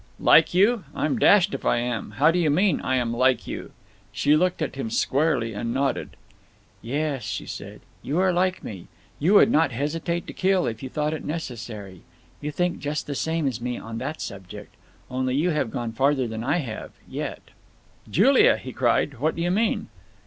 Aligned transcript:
"Like 0.19 0.51
you? 0.55 0.85
I'm 0.95 1.19
dashed 1.19 1.53
if 1.53 1.63
I 1.63 1.77
am! 1.77 2.15
How 2.17 2.31
do 2.31 2.39
you 2.39 2.49
mean? 2.49 2.79
I 2.81 2.95
am 2.95 3.13
like 3.13 3.45
you?" 3.45 3.71
She 4.11 4.35
looked 4.35 4.59
at 4.59 4.73
him 4.73 4.89
squarely, 4.89 5.53
and 5.53 5.75
nodded. 5.75 6.15
"Yes," 6.81 7.21
she 7.21 7.45
said, 7.45 7.81
"you 8.01 8.17
are 8.17 8.33
like 8.33 8.63
me. 8.63 8.87
You 9.19 9.35
would 9.35 9.51
not 9.51 9.71
hesitate 9.71 10.25
to 10.25 10.33
kill 10.33 10.65
if 10.65 10.81
you 10.81 10.89
thought 10.89 11.13
it 11.13 11.23
necessary. 11.23 12.01
You 12.41 12.49
think 12.51 12.79
just 12.79 13.05
the 13.05 13.13
same 13.13 13.45
as 13.47 13.61
me 13.61 13.77
on 13.77 13.99
that 13.99 14.21
subject. 14.21 14.73
Only 15.11 15.35
you 15.35 15.51
have 15.51 15.69
gone 15.69 15.91
farther 15.91 16.27
than 16.27 16.43
I 16.43 16.57
have 16.57 16.93
yet." 17.07 17.43
"Julia," 18.09 18.57
he 18.57 18.73
cried, 18.73 19.19
"what 19.19 19.35
do 19.35 19.43
you 19.43 19.51
mean?" 19.51 19.89